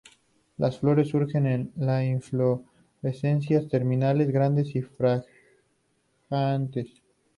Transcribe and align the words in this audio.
Las 0.57 0.79
flores 0.79 1.09
surgen 1.09 1.45
en 1.45 1.75
inflorescencias 2.11 3.67
terminales, 3.69 4.29
grandes 4.31 4.75
y 4.75 4.81
fragantes. 4.81 6.87